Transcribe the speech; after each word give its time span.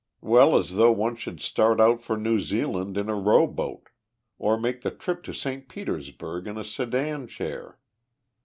well, 0.21 0.57
as 0.57 0.77
though 0.77 0.91
one 0.91 1.15
should 1.15 1.39
start 1.39 1.79
out 1.79 2.01
for 2.01 2.17
New 2.17 2.39
Zealand 2.39 2.97
in 2.97 3.07
a 3.07 3.13
row 3.13 3.45
boat, 3.45 3.89
or 4.39 4.59
make 4.59 4.81
the 4.81 4.89
trip 4.89 5.21
to 5.21 5.31
St. 5.31 5.69
Petersburg 5.69 6.47
in 6.47 6.57
a 6.57 6.63
sedan 6.63 7.27
chair. 7.27 7.77